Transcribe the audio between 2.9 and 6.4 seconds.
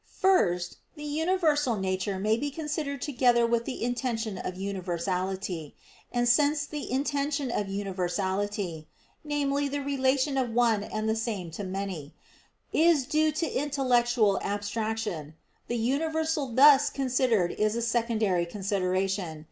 together with the intention of universality. And